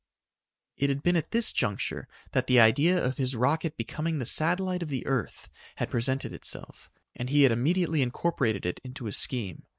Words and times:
It 0.77 0.89
had 0.89 1.03
been 1.03 1.15
at 1.15 1.29
this 1.29 1.51
juncture 1.51 2.07
that 2.31 2.47
the 2.47 2.59
idea 2.59 3.05
of 3.05 3.17
his 3.17 3.35
rocket 3.35 3.77
becoming 3.77 4.17
the 4.17 4.25
satellite 4.25 4.81
of 4.81 4.89
the 4.89 5.05
earth 5.05 5.47
had 5.75 5.91
presented 5.91 6.33
itself, 6.33 6.89
and 7.15 7.29
he 7.29 7.43
had 7.43 7.51
immediately 7.51 8.01
incorporated 8.01 8.65
it 8.65 8.81
into 8.83 9.05
his 9.05 9.17
scheme. 9.17 9.67